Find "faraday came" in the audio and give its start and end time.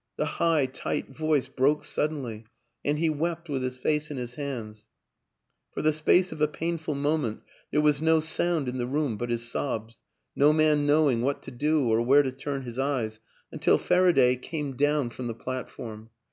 13.76-14.76